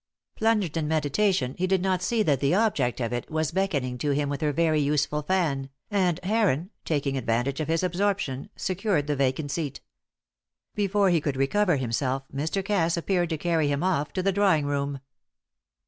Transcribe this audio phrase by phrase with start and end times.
[0.35, 4.09] Plunged in meditation, he did not see that the object of it was beckoning to
[4.09, 9.15] him with her very useful fan, and Heron, taking advantage of his absorption, secured the
[9.15, 9.79] vacant seat.
[10.73, 12.65] Before he could recover himself, Mr.
[12.65, 15.01] Cass appeared to carry him off to the drawing room.